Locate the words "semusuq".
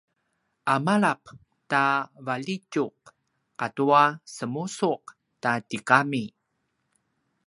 4.35-5.03